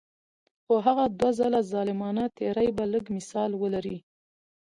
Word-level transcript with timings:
خو 0.63 0.73
هغه 0.85 1.03
دوه 1.19 1.31
ځله 1.39 1.59
ظالمانه 1.71 2.25
تیری 2.37 2.69
به 2.77 2.83
لږ 2.93 3.05
مثال 3.17 3.51
ولري. 3.61 3.97